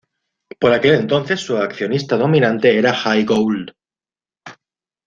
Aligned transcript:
Por 0.59 0.71
aquel 0.73 0.95
entonces 0.95 1.41
su 1.41 1.57
accionista 1.57 2.17
dominante 2.17 2.75
era 2.75 2.91
Jay 2.91 3.23
Gould. 3.23 3.69